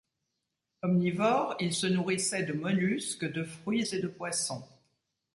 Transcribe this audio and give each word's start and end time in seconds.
Omnivore, 0.81 1.55
il 1.59 1.73
se 1.75 1.85
nourrissait 1.85 2.41
de 2.41 2.53
mollusques, 2.53 3.31
de 3.31 3.43
fruits 3.43 3.87
et 3.93 3.99
de 3.99 4.07
poissons. 4.07 4.63